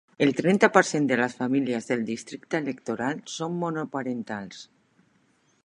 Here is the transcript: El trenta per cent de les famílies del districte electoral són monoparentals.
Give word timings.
El 0.25 0.31
trenta 0.37 0.69
per 0.77 0.81
cent 0.91 1.03
de 1.11 1.17
les 1.19 1.35
famílies 1.41 1.89
del 1.91 2.01
districte 2.07 2.61
electoral 2.63 3.21
són 3.35 3.61
monoparentals. 3.65 4.65